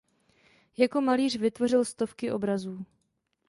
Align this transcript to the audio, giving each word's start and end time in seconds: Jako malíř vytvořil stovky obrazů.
Jako 0.77 1.01
malíř 1.01 1.37
vytvořil 1.37 1.85
stovky 1.85 2.31
obrazů. 2.31 2.85